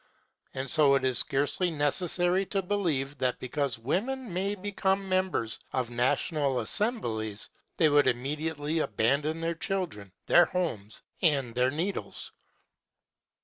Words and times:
And 0.55 0.67
so 0.67 0.95
it 0.95 1.05
is 1.05 1.19
scarcely 1.19 1.69
necessary 1.69 2.43
to 2.47 2.63
believe 2.63 3.19
that 3.19 3.37
because 3.39 3.77
women 3.77 4.33
may 4.33 4.55
become 4.55 5.07
members 5.07 5.59
of 5.73 5.91
national 5.91 6.59
assemblies, 6.61 7.51
they 7.77 7.87
would 7.87 8.07
immediately 8.07 8.79
abandon 8.79 9.41
their 9.41 9.53
children, 9.53 10.11
their 10.25 10.45
homes, 10.45 11.03
and 11.21 11.53
their 11.53 11.69
needles. 11.69 12.31